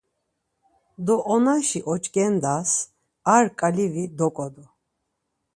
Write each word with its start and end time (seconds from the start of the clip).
Do 1.05 1.15
onaşi 1.33 1.79
oç̌ǩendas 1.93 2.71
ar 3.35 3.45
ǩalivi 3.59 4.05
doǩodu. 4.17 4.65